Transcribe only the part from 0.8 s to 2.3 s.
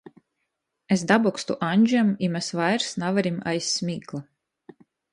Es dabokstu Aņžam,